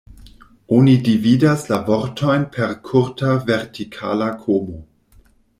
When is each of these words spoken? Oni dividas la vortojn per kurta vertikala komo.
Oni 0.77 0.95
dividas 1.07 1.67
la 1.73 1.79
vortojn 1.91 2.47
per 2.57 2.75
kurta 2.89 3.37
vertikala 3.51 4.31
komo. 4.47 4.83